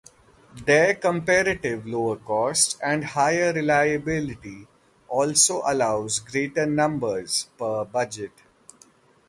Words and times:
Their 0.65 0.95
comparative 0.95 1.85
lower 1.85 2.15
cost 2.15 2.79
and 2.83 3.03
higher 3.05 3.53
reliability 3.53 4.65
also 5.07 5.61
allows 5.63 6.17
greater 6.17 6.65
numbers 6.65 7.47
per 7.55 7.85
budget. 7.85 8.31